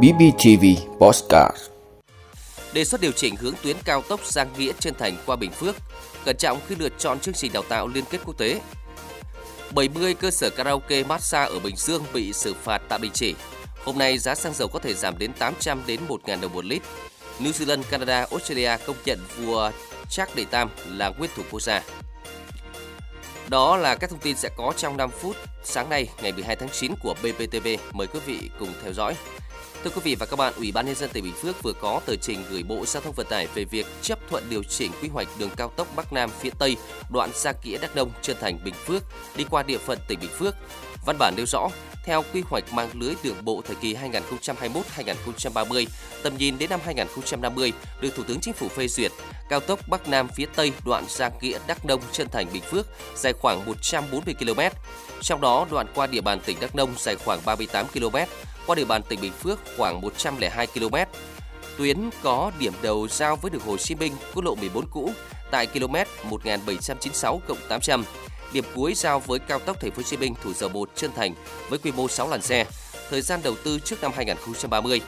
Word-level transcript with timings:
BBTV 0.00 0.64
Postcard 0.98 1.56
Đề 2.72 2.84
xuất 2.84 3.00
điều 3.00 3.12
chỉnh 3.12 3.36
hướng 3.36 3.54
tuyến 3.62 3.76
cao 3.84 4.02
tốc 4.02 4.26
Giang 4.26 4.48
Nghĩa 4.58 4.72
Trân 4.78 4.94
Thành 4.94 5.16
qua 5.26 5.36
Bình 5.36 5.50
Phước, 5.50 5.76
cẩn 6.24 6.36
trọng 6.36 6.60
khi 6.68 6.74
lựa 6.78 6.88
chọn 6.98 7.20
chương 7.20 7.34
trình 7.34 7.52
đào 7.52 7.62
tạo 7.68 7.88
liên 7.88 8.04
kết 8.10 8.18
quốc 8.24 8.38
tế. 8.38 8.60
70 9.74 10.14
cơ 10.14 10.30
sở 10.30 10.50
karaoke 10.50 11.04
massage 11.04 11.52
ở 11.52 11.58
Bình 11.58 11.76
Dương 11.76 12.02
bị 12.12 12.32
xử 12.32 12.54
phạt 12.54 12.82
tạm 12.88 13.02
đình 13.02 13.12
chỉ. 13.14 13.34
Hôm 13.84 13.98
nay 13.98 14.18
giá 14.18 14.34
xăng 14.34 14.54
dầu 14.54 14.68
có 14.68 14.78
thể 14.78 14.94
giảm 14.94 15.18
đến 15.18 15.32
800 15.32 15.82
đến 15.86 16.00
1.000 16.08 16.40
đồng 16.40 16.52
một 16.52 16.64
lít. 16.64 16.82
New 17.40 17.52
Zealand, 17.52 17.82
Canada, 17.90 18.26
Australia 18.30 18.76
công 18.86 18.96
nhận 19.04 19.18
vua 19.38 19.70
Charles 20.10 20.36
đệ 20.36 20.44
Tam 20.44 20.70
là 20.88 21.08
nguyên 21.08 21.30
thủ 21.36 21.42
quốc 21.50 21.62
gia. 21.62 21.82
Đó 23.52 23.76
là 23.76 23.94
các 23.94 24.10
thông 24.10 24.18
tin 24.18 24.36
sẽ 24.36 24.48
có 24.56 24.72
trong 24.76 24.96
5 24.96 25.10
phút 25.10 25.36
sáng 25.64 25.88
nay, 25.88 26.08
ngày 26.22 26.32
12 26.32 26.56
tháng 26.56 26.68
9 26.68 26.92
của 27.02 27.14
BPTV. 27.22 27.68
Mời 27.92 28.06
quý 28.06 28.20
vị 28.26 28.50
cùng 28.58 28.68
theo 28.82 28.92
dõi. 28.92 29.14
Thưa 29.84 29.90
quý 29.90 30.00
vị 30.04 30.14
và 30.14 30.26
các 30.26 30.36
bạn, 30.36 30.52
Ủy 30.56 30.72
ban 30.72 30.86
nhân 30.86 30.94
dân 30.94 31.10
tỉnh 31.10 31.24
Bình 31.24 31.34
Phước 31.42 31.62
vừa 31.62 31.72
có 31.72 32.00
tờ 32.06 32.16
trình 32.16 32.44
gửi 32.50 32.62
Bộ 32.62 32.86
Giao 32.86 33.02
thông 33.02 33.14
Vận 33.14 33.26
tải 33.26 33.46
về 33.54 33.64
việc 33.64 33.86
chấp 34.02 34.18
thuận 34.30 34.44
điều 34.50 34.62
chỉnh 34.62 34.92
quy 35.02 35.08
hoạch 35.08 35.28
đường 35.38 35.50
cao 35.56 35.68
tốc 35.76 35.88
Bắc 35.96 36.12
Nam 36.12 36.30
phía 36.40 36.50
Tây, 36.58 36.76
đoạn 37.12 37.30
Gia 37.34 37.52
Nghĩa 37.64 37.78
Đắk 37.78 37.96
Nông, 37.96 38.10
Trân 38.22 38.36
Thành, 38.40 38.58
Bình 38.64 38.74
Phước 38.74 39.02
đi 39.36 39.44
qua 39.50 39.62
địa 39.62 39.78
phận 39.78 39.98
tỉnh 40.08 40.20
Bình 40.20 40.30
Phước. 40.38 40.54
Văn 41.06 41.16
bản 41.18 41.34
nêu 41.36 41.46
rõ, 41.46 41.68
theo 42.04 42.24
quy 42.32 42.42
hoạch 42.50 42.72
mang 42.72 42.88
lưới 42.94 43.14
đường 43.22 43.44
bộ 43.44 43.62
thời 43.66 43.76
kỳ 43.76 43.94
2021-2030, 43.94 45.86
tầm 46.22 46.36
nhìn 46.36 46.58
đến 46.58 46.70
năm 46.70 46.80
2050 46.84 47.72
được 48.00 48.16
Thủ 48.16 48.22
tướng 48.22 48.40
Chính 48.40 48.54
phủ 48.54 48.68
phê 48.68 48.88
duyệt, 48.88 49.12
cao 49.48 49.60
tốc 49.60 49.80
Bắc 49.88 50.08
Nam 50.08 50.28
phía 50.36 50.46
Tây 50.56 50.72
đoạn 50.84 51.04
Gia 51.08 51.30
Nghĩa 51.40 51.58
Đắk 51.66 51.84
Nông 51.84 52.00
Trân 52.12 52.28
Thành 52.28 52.46
Bình 52.52 52.62
Phước 52.62 52.86
dài 53.16 53.32
khoảng 53.32 53.66
140 53.66 54.34
km. 54.34 54.60
Trong 55.20 55.40
đó 55.40 55.66
đoạn 55.70 55.86
qua 55.94 56.06
địa 56.06 56.20
bàn 56.20 56.40
tỉnh 56.40 56.56
Đắk 56.60 56.74
Nông 56.74 56.94
dài 56.98 57.16
khoảng 57.16 57.40
38 57.44 57.86
km, 57.86 58.16
qua 58.66 58.74
địa 58.74 58.84
bàn 58.84 59.02
tỉnh 59.08 59.20
Bình 59.20 59.32
Phước 59.32 59.58
khoảng 59.76 60.00
102 60.00 60.66
km. 60.66 60.94
Tuyến 61.78 62.10
có 62.22 62.52
điểm 62.58 62.72
đầu 62.82 63.08
giao 63.08 63.36
với 63.36 63.50
đường 63.50 63.62
Hồ 63.66 63.76
Chí 63.76 63.94
Minh, 63.94 64.12
quốc 64.34 64.44
lộ 64.44 64.54
14 64.54 64.86
cũ 64.90 65.12
tại 65.50 65.66
km 65.66 65.94
1796 66.30 67.40
800 67.68 68.04
điểm 68.52 68.64
cuối 68.74 68.94
giao 68.94 69.20
với 69.20 69.38
cao 69.38 69.58
tốc 69.58 69.80
Thành 69.80 69.90
phố 69.90 69.96
Hồ 69.96 70.02
Chí 70.02 70.16
Minh 70.16 70.34
Thủ 70.42 70.52
Dầu 70.52 70.68
Một 70.68 70.90
Trân 70.94 71.10
Thành 71.16 71.34
với 71.68 71.78
quy 71.78 71.92
mô 71.92 72.08
6 72.08 72.28
làn 72.28 72.42
xe, 72.42 72.66
thời 73.10 73.22
gian 73.22 73.40
đầu 73.42 73.54
tư 73.64 73.78
trước 73.78 74.02
năm 74.02 74.12
2030. 74.16 75.00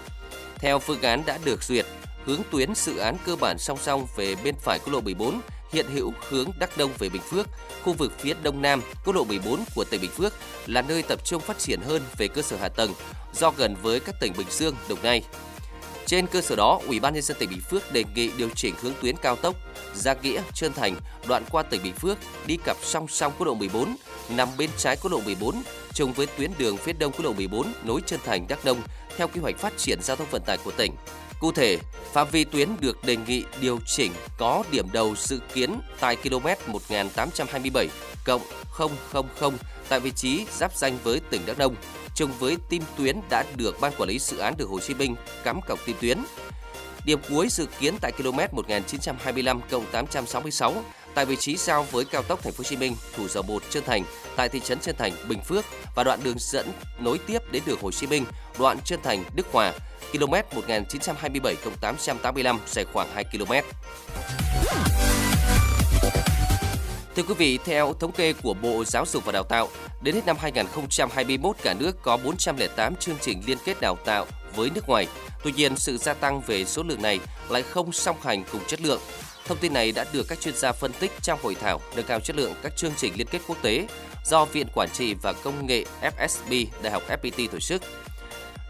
Theo 0.56 0.78
phương 0.78 1.02
án 1.02 1.22
đã 1.26 1.38
được 1.44 1.62
duyệt, 1.62 1.86
hướng 2.24 2.40
tuyến 2.50 2.74
dự 2.74 2.96
án 2.96 3.16
cơ 3.24 3.36
bản 3.36 3.58
song 3.58 3.78
song 3.82 4.06
về 4.16 4.34
bên 4.44 4.54
phải 4.60 4.78
quốc 4.78 4.92
lộ 4.92 5.00
14 5.00 5.40
hiện 5.74 5.86
hữu 5.88 6.12
hướng 6.28 6.50
Đắk 6.58 6.76
Đông 6.76 6.90
về 6.98 7.08
Bình 7.08 7.22
Phước, 7.22 7.46
khu 7.82 7.92
vực 7.92 8.12
phía 8.18 8.34
đông 8.42 8.62
nam 8.62 8.82
quốc 9.04 9.14
lộ 9.14 9.24
14 9.24 9.64
của 9.74 9.84
tỉnh 9.84 10.00
Bình 10.00 10.10
Phước 10.10 10.32
là 10.66 10.82
nơi 10.82 11.02
tập 11.02 11.24
trung 11.24 11.42
phát 11.42 11.58
triển 11.58 11.80
hơn 11.80 12.02
về 12.18 12.28
cơ 12.28 12.42
sở 12.42 12.56
hạ 12.56 12.68
tầng 12.68 12.92
do 13.32 13.50
gần 13.56 13.76
với 13.82 14.00
các 14.00 14.14
tỉnh 14.20 14.32
Bình 14.38 14.46
Dương, 14.50 14.74
Đồng 14.88 14.98
Nai. 15.02 15.22
Trên 16.06 16.26
cơ 16.26 16.40
sở 16.40 16.56
đó, 16.56 16.80
Ủy 16.86 17.00
ban 17.00 17.14
nhân 17.14 17.22
dân 17.22 17.36
tỉnh 17.40 17.50
Bình 17.50 17.60
Phước 17.70 17.92
đề 17.92 18.04
nghị 18.14 18.30
điều 18.36 18.48
chỉnh 18.54 18.74
hướng 18.82 18.92
tuyến 19.02 19.16
cao 19.16 19.36
tốc 19.36 19.54
Gia 19.94 20.14
Nghĩa, 20.14 20.42
Trơn 20.54 20.72
Thành, 20.72 20.96
đoạn 21.28 21.44
qua 21.50 21.62
tỉnh 21.62 21.82
Bình 21.82 21.94
Phước 21.94 22.18
đi 22.46 22.58
cặp 22.64 22.76
song 22.82 23.08
song 23.08 23.32
quốc 23.38 23.46
lộ 23.46 23.54
14, 23.54 23.96
nằm 24.28 24.48
bên 24.58 24.70
trái 24.78 24.96
quốc 24.96 25.12
lộ 25.12 25.20
14, 25.20 25.62
trùng 25.94 26.12
với 26.12 26.26
tuyến 26.26 26.50
đường 26.58 26.76
phía 26.76 26.92
đông 26.92 27.12
quốc 27.12 27.24
lộ 27.24 27.32
14 27.32 27.72
nối 27.84 28.00
Trân 28.06 28.20
Thành 28.24 28.46
Đắk 28.48 28.64
Nông 28.64 28.82
theo 29.16 29.28
quy 29.28 29.40
hoạch 29.40 29.58
phát 29.58 29.72
triển 29.76 29.98
giao 30.02 30.16
thông 30.16 30.30
vận 30.30 30.42
tải 30.46 30.58
của 30.64 30.70
tỉnh. 30.70 30.92
Cụ 31.40 31.52
thể, 31.52 31.78
phạm 32.12 32.28
vi 32.32 32.44
tuyến 32.44 32.68
được 32.80 33.04
đề 33.04 33.16
nghị 33.16 33.44
điều 33.60 33.78
chỉnh 33.86 34.12
có 34.38 34.64
điểm 34.70 34.86
đầu 34.92 35.14
dự 35.16 35.40
kiến 35.54 35.80
tại 36.00 36.16
km 36.16 36.72
1827 36.72 37.88
cộng 38.24 38.42
000 39.40 39.52
tại 39.88 40.00
vị 40.00 40.10
trí 40.16 40.46
giáp 40.50 40.76
danh 40.76 40.98
với 41.04 41.20
tỉnh 41.30 41.40
Đắk 41.46 41.58
Nông, 41.58 41.74
chung 42.14 42.30
với 42.38 42.56
tim 42.68 42.82
tuyến 42.98 43.20
đã 43.30 43.44
được 43.56 43.80
Ban 43.80 43.92
Quản 43.98 44.08
lý 44.08 44.18
Dự 44.18 44.38
án 44.38 44.54
đường 44.56 44.70
Hồ 44.70 44.80
Chí 44.80 44.94
Minh 44.94 45.16
cắm 45.44 45.60
cọc 45.68 45.78
tim 45.86 45.96
tuyến. 46.00 46.18
Điểm 47.04 47.18
cuối 47.28 47.48
dự 47.50 47.66
kiến 47.80 47.94
tại 48.00 48.12
km 48.12 48.38
1925 48.52 49.60
866 49.92 50.74
tại 51.14 51.24
vị 51.24 51.36
trí 51.36 51.56
giao 51.56 51.82
với 51.82 52.04
cao 52.04 52.22
tốc 52.22 52.42
Thành 52.42 52.52
phố 52.52 52.58
Hồ 52.58 52.64
Chí 52.64 52.76
Minh, 52.76 52.96
Thủ 53.16 53.28
Dầu 53.28 53.42
Một, 53.42 53.62
Trân 53.70 53.84
Thành 53.84 54.04
tại 54.36 54.48
thị 54.48 54.60
trấn 54.60 54.80
Trân 54.80 54.96
Thành, 54.96 55.12
Bình 55.28 55.40
Phước 55.40 55.64
và 55.94 56.04
đoạn 56.04 56.20
đường 56.22 56.38
dẫn 56.38 56.72
nối 56.98 57.18
tiếp 57.18 57.52
đến 57.52 57.62
đường 57.66 57.78
Hồ 57.82 57.90
Chí 57.90 58.06
Minh, 58.06 58.24
đoạn 58.58 58.80
Trân 58.84 59.02
Thành, 59.02 59.24
Đức 59.34 59.46
Hòa, 59.52 59.72
km 60.12 60.32
1927 60.54 61.56
885 61.80 62.60
dài 62.66 62.84
khoảng 62.92 63.08
2 63.14 63.24
km. 63.24 63.52
Thưa 67.16 67.22
quý 67.22 67.34
vị, 67.34 67.58
theo 67.64 67.94
thống 68.00 68.12
kê 68.12 68.32
của 68.32 68.54
Bộ 68.54 68.84
Giáo 68.84 69.04
dục 69.06 69.24
và 69.24 69.32
Đào 69.32 69.42
tạo, 69.42 69.68
đến 70.02 70.14
hết 70.14 70.26
năm 70.26 70.36
2021 70.40 71.56
cả 71.62 71.74
nước 71.74 72.02
có 72.02 72.16
408 72.16 72.96
chương 72.96 73.16
trình 73.20 73.42
liên 73.46 73.58
kết 73.64 73.80
đào 73.80 73.98
tạo 74.04 74.26
với 74.56 74.70
nước 74.74 74.88
ngoài. 74.88 75.06
Tuy 75.44 75.52
nhiên, 75.52 75.76
sự 75.76 75.96
gia 75.96 76.14
tăng 76.14 76.40
về 76.40 76.64
số 76.64 76.82
lượng 76.82 77.02
này 77.02 77.20
lại 77.48 77.62
không 77.62 77.92
song 77.92 78.16
hành 78.22 78.44
cùng 78.52 78.60
chất 78.66 78.80
lượng. 78.80 79.00
Thông 79.46 79.58
tin 79.58 79.72
này 79.72 79.92
đã 79.92 80.04
được 80.12 80.28
các 80.28 80.40
chuyên 80.40 80.56
gia 80.56 80.72
phân 80.72 80.92
tích 80.92 81.12
trong 81.22 81.38
hội 81.42 81.54
thảo 81.54 81.80
nâng 81.96 82.06
cao 82.06 82.20
chất 82.20 82.36
lượng 82.36 82.54
các 82.62 82.76
chương 82.76 82.92
trình 82.96 83.12
liên 83.16 83.26
kết 83.30 83.42
quốc 83.48 83.58
tế 83.62 83.86
do 84.24 84.44
Viện 84.44 84.66
Quản 84.74 84.88
trị 84.92 85.14
và 85.22 85.32
Công 85.32 85.66
nghệ 85.66 85.84
FSB 86.02 86.66
Đại 86.82 86.92
học 86.92 87.02
FPT 87.08 87.48
tổ 87.48 87.60
chức. 87.60 87.82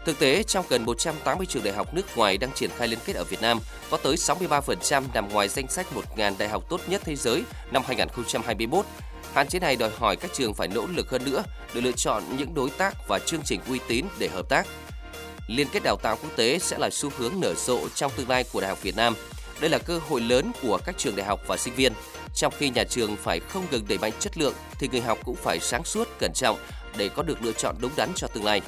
Thực 0.05 0.19
tế, 0.19 0.43
trong 0.43 0.65
gần 0.69 0.85
180 0.85 1.45
trường 1.45 1.63
đại 1.63 1.73
học 1.73 1.93
nước 1.93 2.17
ngoài 2.17 2.37
đang 2.37 2.51
triển 2.51 2.69
khai 2.77 2.87
liên 2.87 2.99
kết 3.05 3.15
ở 3.15 3.23
Việt 3.23 3.41
Nam, 3.41 3.59
có 3.89 3.97
tới 3.97 4.15
63% 4.15 5.03
nằm 5.13 5.29
ngoài 5.29 5.47
danh 5.47 5.67
sách 5.67 5.87
1.000 6.15 6.33
đại 6.37 6.49
học 6.49 6.63
tốt 6.69 6.81
nhất 6.87 7.01
thế 7.05 7.15
giới 7.15 7.43
năm 7.71 7.83
2021. 7.87 8.85
Hạn 9.33 9.47
chế 9.47 9.59
này 9.59 9.75
đòi 9.75 9.89
hỏi 9.97 10.15
các 10.15 10.31
trường 10.33 10.53
phải 10.53 10.67
nỗ 10.67 10.87
lực 10.87 11.09
hơn 11.09 11.25
nữa 11.25 11.43
để 11.73 11.81
lựa 11.81 11.91
chọn 11.91 12.23
những 12.37 12.53
đối 12.53 12.69
tác 12.69 13.07
và 13.07 13.19
chương 13.19 13.41
trình 13.45 13.59
uy 13.69 13.79
tín 13.87 14.05
để 14.19 14.27
hợp 14.27 14.49
tác. 14.49 14.67
Liên 15.47 15.67
kết 15.71 15.83
đào 15.83 15.97
tạo 16.03 16.17
quốc 16.21 16.31
tế 16.35 16.59
sẽ 16.59 16.77
là 16.77 16.89
xu 16.89 17.09
hướng 17.17 17.33
nở 17.39 17.53
rộ 17.53 17.89
trong 17.95 18.11
tương 18.15 18.29
lai 18.29 18.43
của 18.53 18.61
Đại 18.61 18.69
học 18.69 18.81
Việt 18.81 18.95
Nam. 18.95 19.15
Đây 19.59 19.69
là 19.69 19.77
cơ 19.77 19.99
hội 20.09 20.21
lớn 20.21 20.51
của 20.61 20.79
các 20.85 20.97
trường 20.97 21.15
đại 21.15 21.25
học 21.25 21.41
và 21.47 21.57
sinh 21.57 21.75
viên. 21.75 21.93
Trong 22.35 22.53
khi 22.57 22.69
nhà 22.69 22.83
trường 22.83 23.15
phải 23.15 23.39
không 23.39 23.65
ngừng 23.71 23.87
đẩy 23.87 23.97
mạnh 23.97 24.11
chất 24.19 24.37
lượng, 24.37 24.53
thì 24.79 24.87
người 24.91 25.01
học 25.01 25.19
cũng 25.25 25.35
phải 25.35 25.59
sáng 25.59 25.83
suốt, 25.83 26.07
cẩn 26.19 26.31
trọng 26.33 26.57
để 26.97 27.09
có 27.09 27.23
được 27.23 27.41
lựa 27.41 27.51
chọn 27.51 27.75
đúng 27.79 27.91
đắn 27.95 28.09
cho 28.15 28.27
tương 28.27 28.45
lai. 28.45 28.61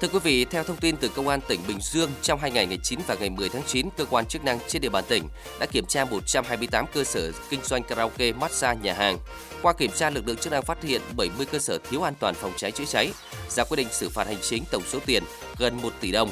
Thưa 0.00 0.08
quý 0.08 0.18
vị, 0.18 0.44
theo 0.44 0.64
thông 0.64 0.76
tin 0.76 0.96
từ 0.96 1.08
Công 1.08 1.28
an 1.28 1.40
tỉnh 1.48 1.60
Bình 1.68 1.78
Dương, 1.80 2.10
trong 2.22 2.40
hai 2.40 2.50
ngày 2.50 2.66
ngày 2.66 2.78
9 2.82 3.00
và 3.06 3.14
ngày 3.14 3.30
10 3.30 3.48
tháng 3.48 3.62
9, 3.66 3.88
cơ 3.96 4.04
quan 4.04 4.26
chức 4.26 4.44
năng 4.44 4.58
trên 4.68 4.82
địa 4.82 4.88
bàn 4.88 5.04
tỉnh 5.08 5.28
đã 5.60 5.66
kiểm 5.66 5.86
tra 5.86 6.04
128 6.04 6.86
cơ 6.94 7.04
sở 7.04 7.32
kinh 7.50 7.60
doanh 7.64 7.82
karaoke, 7.82 8.32
massage, 8.32 8.80
nhà 8.82 8.94
hàng. 8.94 9.18
Qua 9.62 9.72
kiểm 9.72 9.90
tra, 9.90 10.10
lực 10.10 10.26
lượng 10.26 10.36
chức 10.36 10.52
năng 10.52 10.62
phát 10.62 10.82
hiện 10.82 11.00
70 11.16 11.46
cơ 11.46 11.58
sở 11.58 11.78
thiếu 11.90 12.02
an 12.02 12.14
toàn 12.20 12.34
phòng 12.34 12.52
cháy 12.56 12.72
chữa 12.72 12.84
cháy, 12.84 13.12
ra 13.48 13.64
quyết 13.64 13.76
định 13.76 13.88
xử 13.90 14.08
phạt 14.08 14.26
hành 14.26 14.40
chính 14.42 14.64
tổng 14.70 14.82
số 14.88 14.98
tiền 15.06 15.22
gần 15.58 15.82
1 15.82 15.92
tỷ 16.00 16.12
đồng. 16.12 16.30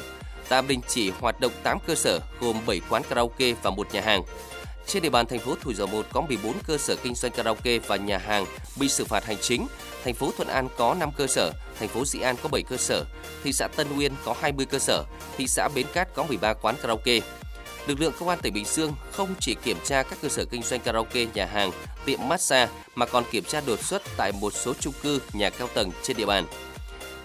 Tạm 0.49 0.67
đình 0.67 0.81
chỉ 0.87 1.09
hoạt 1.09 1.39
động 1.39 1.51
8 1.63 1.77
cơ 1.87 1.95
sở 1.95 2.19
gồm 2.39 2.57
7 2.65 2.81
quán 2.89 3.03
karaoke 3.09 3.53
và 3.63 3.69
một 3.69 3.93
nhà 3.93 4.01
hàng. 4.01 4.23
Trên 4.87 5.03
địa 5.03 5.09
bàn 5.09 5.25
thành 5.27 5.39
phố 5.39 5.55
Thủ 5.61 5.73
Dầu 5.73 5.87
Một 5.87 6.05
có 6.11 6.21
14 6.21 6.53
cơ 6.67 6.77
sở 6.77 6.95
kinh 6.95 7.15
doanh 7.15 7.31
karaoke 7.31 7.79
và 7.79 7.95
nhà 7.95 8.17
hàng 8.17 8.45
bị 8.79 8.89
xử 8.89 9.05
phạt 9.05 9.25
hành 9.25 9.37
chính. 9.41 9.67
Thành 10.03 10.13
phố 10.13 10.31
Thuận 10.37 10.47
An 10.47 10.67
có 10.77 10.93
5 10.99 11.11
cơ 11.17 11.27
sở, 11.27 11.51
thành 11.79 11.89
phố 11.89 12.05
Dĩ 12.05 12.19
An 12.19 12.35
có 12.43 12.49
7 12.49 12.63
cơ 12.63 12.77
sở, 12.77 13.05
thị 13.43 13.53
xã 13.53 13.67
Tân 13.67 13.87
Uyên 13.97 14.11
có 14.25 14.35
20 14.41 14.65
cơ 14.65 14.79
sở, 14.79 15.03
thị 15.37 15.47
xã 15.47 15.69
Bến 15.75 15.85
Cát 15.93 16.13
có 16.15 16.23
13 16.23 16.53
quán 16.53 16.75
karaoke. 16.81 17.19
Lực 17.87 17.99
lượng 17.99 18.13
công 18.19 18.29
an 18.29 18.39
tỉnh 18.41 18.53
Bình 18.53 18.65
Dương 18.65 18.93
không 19.11 19.35
chỉ 19.39 19.55
kiểm 19.63 19.77
tra 19.85 20.03
các 20.03 20.19
cơ 20.21 20.29
sở 20.29 20.45
kinh 20.45 20.63
doanh 20.63 20.79
karaoke, 20.79 21.25
nhà 21.33 21.45
hàng, 21.45 21.71
tiệm 22.05 22.19
massage 22.27 22.71
mà 22.95 23.05
còn 23.05 23.23
kiểm 23.31 23.43
tra 23.43 23.61
đột 23.65 23.83
xuất 23.83 24.01
tại 24.17 24.31
một 24.31 24.53
số 24.53 24.73
chung 24.79 24.93
cư, 25.03 25.21
nhà 25.33 25.49
cao 25.49 25.67
tầng 25.73 25.91
trên 26.03 26.17
địa 26.17 26.25
bàn. 26.25 26.45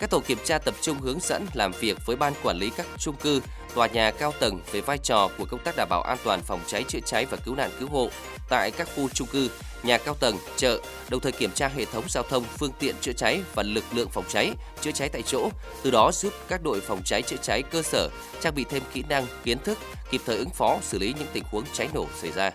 Các 0.02 0.10
tổ 0.10 0.20
kiểm 0.20 0.38
tra 0.44 0.58
tập 0.58 0.74
trung 0.80 1.00
hướng 1.00 1.20
dẫn 1.20 1.46
làm 1.54 1.72
việc 1.80 2.06
với 2.06 2.16
ban 2.16 2.32
quản 2.42 2.56
lý 2.56 2.70
các 2.76 2.86
chung 2.98 3.16
cư, 3.16 3.40
tòa 3.74 3.86
nhà 3.86 4.10
cao 4.10 4.32
tầng 4.40 4.60
về 4.72 4.80
vai 4.80 4.98
trò 4.98 5.28
của 5.38 5.44
công 5.44 5.60
tác 5.64 5.76
đảm 5.76 5.88
bảo 5.88 6.02
an 6.02 6.18
toàn 6.24 6.42
phòng 6.42 6.60
cháy 6.66 6.84
chữa 6.88 6.98
cháy 7.06 7.26
và 7.26 7.36
cứu 7.36 7.54
nạn 7.54 7.70
cứu 7.78 7.88
hộ 7.88 8.08
tại 8.48 8.70
các 8.70 8.88
khu 8.96 9.08
chung 9.08 9.28
cư, 9.28 9.50
nhà 9.82 9.98
cao 9.98 10.14
tầng, 10.20 10.36
chợ, 10.56 10.80
đồng 11.08 11.20
thời 11.20 11.32
kiểm 11.32 11.50
tra 11.54 11.68
hệ 11.68 11.84
thống 11.84 12.04
giao 12.08 12.22
thông, 12.22 12.44
phương 12.58 12.72
tiện 12.78 12.94
chữa 13.00 13.12
cháy 13.12 13.42
và 13.54 13.62
lực 13.62 13.84
lượng 13.92 14.08
phòng 14.08 14.24
cháy, 14.28 14.52
chữa 14.80 14.92
cháy 14.92 15.08
tại 15.08 15.22
chỗ, 15.22 15.50
từ 15.82 15.90
đó 15.90 16.10
giúp 16.12 16.32
các 16.48 16.62
đội 16.62 16.80
phòng 16.80 17.02
cháy 17.04 17.22
chữa 17.22 17.36
cháy 17.42 17.62
cơ 17.62 17.82
sở 17.82 18.08
trang 18.40 18.54
bị 18.54 18.64
thêm 18.70 18.82
kỹ 18.92 19.04
năng, 19.08 19.26
kiến 19.44 19.58
thức, 19.58 19.78
kịp 20.10 20.20
thời 20.26 20.36
ứng 20.36 20.50
phó 20.50 20.78
xử 20.82 20.98
lý 20.98 21.14
những 21.18 21.28
tình 21.32 21.44
huống 21.50 21.64
cháy 21.72 21.88
nổ 21.94 22.06
xảy 22.20 22.32
ra. 22.32 22.50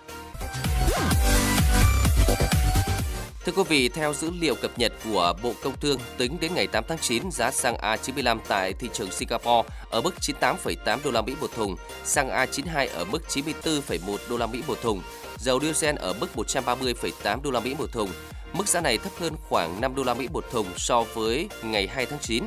Thưa 3.48 3.54
quý 3.54 3.64
vị, 3.70 3.90
theo 3.90 4.14
dữ 4.14 4.30
liệu 4.40 4.56
cập 4.56 4.80
nhật 4.80 4.94
của 5.06 5.34
Bộ 5.44 5.54
Công 5.64 5.80
Thương, 5.80 6.00
tính 6.18 6.38
đến 6.42 6.54
ngày 6.56 6.68
8 6.68 6.84
tháng 6.88 6.98
9, 6.98 7.32
giá 7.32 7.52
xăng 7.52 7.76
A95 7.76 8.40
tại 8.48 8.74
thị 8.74 8.90
trường 8.94 9.12
Singapore 9.12 9.70
ở 9.90 10.02
mức 10.02 10.14
98,8 10.22 11.00
đô 11.04 11.12
la 11.12 11.22
Mỹ 11.22 11.36
một 11.42 11.52
thùng, 11.56 11.76
xăng 12.04 12.30
A92 12.30 12.88
ở 12.94 13.06
mức 13.06 13.22
94,1 13.30 14.18
đô 14.30 14.38
la 14.38 14.48
Mỹ 14.48 14.62
một 14.68 14.82
thùng, 14.82 15.02
dầu 15.38 15.60
diesel 15.60 15.96
ở 15.96 16.14
mức 16.14 16.28
130,8 16.36 17.42
đô 17.42 17.52
la 17.52 17.60
Mỹ 17.60 17.76
một 17.80 17.92
thùng. 17.92 18.10
Mức 18.54 18.68
giá 18.68 18.82
này 18.82 18.98
thấp 18.98 19.12
hơn 19.20 19.34
khoảng 19.50 19.82
5 19.82 19.96
đô 19.96 20.04
la 20.04 20.14
Mỹ 20.14 20.28
một 20.34 20.46
thùng 20.52 20.68
so 20.78 21.04
với 21.04 21.50
ngày 21.64 21.88
2 21.88 22.06
tháng 22.06 22.20
9. 22.22 22.44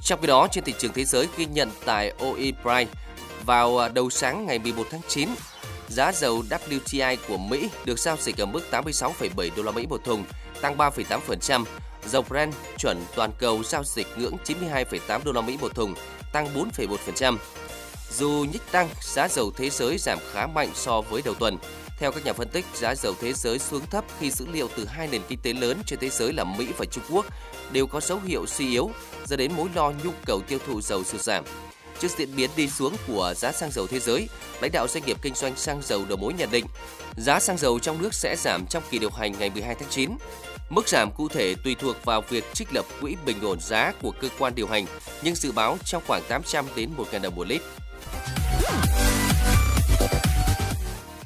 Trong 0.00 0.20
khi 0.20 0.26
đó, 0.26 0.48
trên 0.50 0.64
thị 0.64 0.74
trường 0.78 0.92
thế 0.92 1.04
giới 1.04 1.28
ghi 1.36 1.46
nhận 1.46 1.70
tại 1.84 2.12
OE 2.18 2.52
Price 2.62 2.92
vào 3.46 3.88
đầu 3.88 4.10
sáng 4.10 4.46
ngày 4.46 4.58
11 4.58 4.86
tháng 4.90 5.00
9, 5.08 5.28
Giá 5.92 6.12
dầu 6.12 6.42
WTI 6.50 7.16
của 7.28 7.36
Mỹ 7.36 7.70
được 7.84 7.98
giao 7.98 8.16
dịch 8.20 8.40
ở 8.40 8.46
mức 8.46 8.60
86,7 8.70 9.50
đô 9.56 9.62
la 9.62 9.72
Mỹ 9.72 9.86
một 9.86 10.04
thùng, 10.04 10.24
tăng 10.60 10.76
3,8%. 10.76 11.64
Dầu 12.06 12.24
Brent 12.28 12.54
chuẩn 12.78 13.04
toàn 13.14 13.30
cầu 13.38 13.62
giao 13.64 13.84
dịch 13.84 14.06
ngưỡng 14.16 14.36
92,8 14.44 15.20
đô 15.24 15.32
la 15.32 15.40
Mỹ 15.40 15.58
một 15.60 15.74
thùng, 15.74 15.94
tăng 16.32 16.54
4,1%. 16.54 17.36
Dù 18.18 18.46
nhích 18.52 18.62
tăng, 18.72 18.88
giá 19.00 19.28
dầu 19.28 19.50
thế 19.56 19.70
giới 19.70 19.98
giảm 19.98 20.18
khá 20.32 20.46
mạnh 20.46 20.68
so 20.74 21.00
với 21.00 21.22
đầu 21.24 21.34
tuần. 21.34 21.56
Theo 21.98 22.12
các 22.12 22.24
nhà 22.24 22.32
phân 22.32 22.48
tích, 22.48 22.64
giá 22.74 22.94
dầu 22.94 23.14
thế 23.20 23.32
giới 23.32 23.58
xuống 23.58 23.86
thấp 23.90 24.04
khi 24.20 24.30
dữ 24.30 24.46
liệu 24.52 24.68
từ 24.76 24.86
hai 24.86 25.08
nền 25.08 25.22
kinh 25.28 25.38
tế 25.42 25.52
lớn 25.52 25.82
trên 25.86 25.98
thế 25.98 26.08
giới 26.08 26.32
là 26.32 26.44
Mỹ 26.44 26.68
và 26.78 26.84
Trung 26.84 27.04
Quốc 27.10 27.26
đều 27.72 27.86
có 27.86 28.00
dấu 28.00 28.20
hiệu 28.26 28.46
suy 28.46 28.70
yếu, 28.70 28.90
dẫn 29.26 29.38
đến 29.38 29.52
mối 29.56 29.68
lo 29.74 29.92
nhu 30.04 30.10
cầu 30.26 30.40
tiêu 30.40 30.58
thụ 30.66 30.80
dầu 30.80 31.04
sụt 31.04 31.20
giảm. 31.20 31.44
Trước 32.02 32.18
diễn 32.18 32.36
biến 32.36 32.50
đi 32.56 32.68
xuống 32.68 32.96
của 33.06 33.34
giá 33.36 33.52
xăng 33.52 33.70
dầu 33.70 33.86
thế 33.86 34.00
giới, 34.00 34.28
lãnh 34.60 34.72
đạo 34.72 34.88
doanh 34.88 35.04
nghiệp 35.06 35.16
kinh 35.22 35.34
doanh 35.34 35.56
xăng 35.56 35.82
dầu 35.82 36.04
đầu 36.08 36.18
mối 36.18 36.32
nhận 36.32 36.50
định 36.50 36.66
giá 37.16 37.40
xăng 37.40 37.58
dầu 37.58 37.78
trong 37.78 38.02
nước 38.02 38.14
sẽ 38.14 38.36
giảm 38.38 38.66
trong 38.66 38.82
kỳ 38.90 38.98
điều 38.98 39.10
hành 39.10 39.32
ngày 39.38 39.50
12 39.50 39.74
tháng 39.74 39.88
9. 39.90 40.10
Mức 40.70 40.88
giảm 40.88 41.10
cụ 41.10 41.28
thể 41.28 41.54
tùy 41.64 41.74
thuộc 41.74 42.04
vào 42.04 42.22
việc 42.28 42.44
trích 42.54 42.74
lập 42.74 42.84
quỹ 43.00 43.16
bình 43.26 43.40
ổn 43.42 43.60
giá 43.60 43.92
của 44.02 44.10
cơ 44.20 44.28
quan 44.38 44.54
điều 44.54 44.66
hành, 44.66 44.86
nhưng 45.22 45.34
dự 45.34 45.52
báo 45.52 45.78
trong 45.84 46.02
khoảng 46.06 46.22
800 46.28 46.66
đến 46.76 46.90
1.000 46.98 47.22
đồng 47.22 47.36
một 47.36 47.46
lít. 47.46 47.62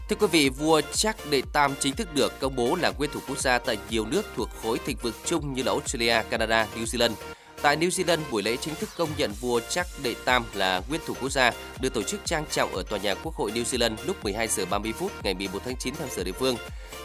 Thưa 0.09 0.17
quý 0.21 0.27
vị, 0.27 0.49
vua 0.49 0.81
Charles 0.95 1.31
đệ 1.31 1.43
Tam 1.53 1.75
chính 1.81 1.97
thức 1.97 2.15
được 2.15 2.41
công 2.41 2.57
bố 2.57 2.77
là 2.81 2.93
nguyên 2.99 3.11
thủ 3.11 3.21
quốc 3.29 3.39
gia 3.39 3.59
tại 3.59 3.79
nhiều 3.91 4.07
nước 4.07 4.23
thuộc 4.37 4.49
khối 4.63 4.79
thịnh 4.87 4.97
vực 5.03 5.15
chung 5.25 5.55
như 5.55 5.63
là 5.63 5.73
Australia, 5.73 6.23
Canada, 6.31 6.67
New 6.77 6.85
Zealand. 6.85 7.36
Tại 7.63 7.77
New 7.77 7.89
Zealand, 7.89 8.19
buổi 8.31 8.43
lễ 8.43 8.57
chính 8.57 8.75
thức 8.75 8.89
công 8.97 9.09
nhận 9.17 9.33
vua 9.41 9.61
Charles 9.61 10.03
đệ 10.03 10.15
Tam 10.25 10.45
là 10.55 10.83
nguyên 10.89 11.01
thủ 11.07 11.15
quốc 11.21 11.33
gia 11.33 11.53
được 11.81 11.95
tổ 11.95 12.03
chức 12.03 12.21
trang 12.25 12.45
trọng 12.51 12.75
ở 12.75 12.83
tòa 12.83 12.99
nhà 12.99 13.15
Quốc 13.15 13.35
hội 13.35 13.53
New 13.55 13.63
Zealand 13.63 13.97
lúc 14.07 14.25
12 14.25 14.49
giờ 14.49 14.65
30 14.71 14.93
phút 14.93 15.13
ngày 15.25 15.35
11 15.35 15.59
tháng 15.65 15.77
9 15.77 15.95
theo 15.95 16.09
giờ 16.17 16.25
địa 16.25 16.33
phương. 16.33 16.57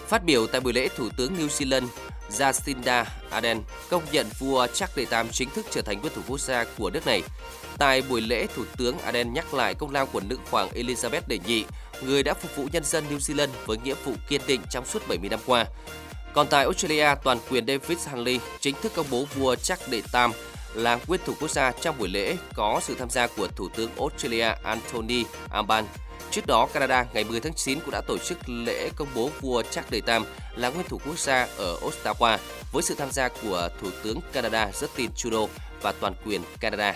Phát 0.08 0.26
biểu 0.26 0.48
tại 0.48 0.62
buổi 0.62 0.74
lễ, 0.74 0.88
Thủ 0.96 1.10
tướng 1.18 1.36
New 1.36 1.48
Zealand 1.48 1.88
Jacinda 2.32 3.06
Ardern 3.30 3.62
công 3.90 4.04
nhận 4.12 4.28
vua 4.40 4.68
Charles 4.68 4.98
đệ 4.98 5.06
Tam 5.06 5.30
chính 5.30 5.50
thức 5.50 5.66
trở 5.72 5.82
thành 5.82 6.02
nguyên 6.02 6.14
thủ 6.16 6.22
quốc 6.28 6.40
gia 6.40 6.66
của 6.78 6.90
nước 6.90 7.06
này. 7.06 7.22
Tại 7.78 8.02
buổi 8.10 8.22
lễ, 8.22 8.48
Thủ 8.56 8.64
tướng 8.78 9.00
Ardern 9.00 9.34
nhắc 9.34 9.54
lại 9.54 9.76
công 9.76 9.92
lao 9.92 10.06
của 10.06 10.20
nữ 10.20 10.38
hoàng 10.50 10.70
Elizabeth 10.76 11.22
đệ 11.28 11.40
nhị, 11.48 11.66
người 12.02 12.24
đã 12.24 12.34
phục 12.34 12.56
vụ 12.56 12.68
nhân 12.72 12.84
dân 12.84 13.04
New 13.10 13.18
Zealand 13.18 13.50
với 13.66 13.78
nghĩa 13.84 13.96
vụ 14.06 14.14
kiên 14.30 14.42
định 14.48 14.62
trong 14.72 14.86
suốt 14.86 15.08
70 15.08 15.30
năm 15.30 15.40
qua. 15.46 15.66
Còn 16.34 16.48
tại 16.48 16.64
Australia, 16.64 17.16
toàn 17.24 17.38
quyền 17.50 17.68
David 17.68 18.08
Hanley 18.08 18.40
chính 18.60 18.76
thức 18.82 18.92
công 18.96 19.06
bố 19.12 19.26
vua 19.36 19.56
Charles 19.56 19.90
đệ 19.90 20.02
Tam 20.12 20.32
là 20.74 21.00
nguyên 21.08 21.22
thủ 21.26 21.34
quốc 21.40 21.52
gia 21.52 21.72
trong 21.72 21.98
buổi 21.98 22.10
lễ 22.10 22.38
có 22.54 22.80
sự 22.84 22.96
tham 23.00 23.10
gia 23.10 23.28
của 23.28 23.48
Thủ 23.48 23.70
tướng 23.70 23.90
Australia 24.00 24.54
Anthony 24.64 25.24
Albanese. 25.52 25.94
Trước 26.32 26.48
đó, 26.48 26.68
Canada 26.74 27.06
ngày 27.14 27.24
10 27.24 27.40
tháng 27.40 27.54
9 27.54 27.80
cũng 27.80 27.92
đã 27.92 28.02
tổ 28.08 28.18
chức 28.18 28.38
lễ 28.50 28.90
công 28.96 29.08
bố 29.16 29.30
vua 29.42 29.64
Charles 29.64 29.92
đệ 29.92 30.02
Tam 30.02 30.26
là 30.56 30.70
nguyên 30.70 30.88
thủ 30.88 31.00
quốc 31.06 31.20
gia 31.20 31.48
ở 31.58 31.78
Ottawa 31.82 32.38
với 32.72 32.84
sự 32.84 32.96
tham 32.96 33.12
gia 33.12 33.30
của 33.30 33.70
Thủ 33.82 33.90
tướng 34.04 34.20
Canada 34.34 34.70
Justin 34.70 35.10
Trudeau 35.16 35.50
và 35.82 35.92
toàn 35.92 36.14
quyền 36.26 36.42
Canada. 36.60 36.96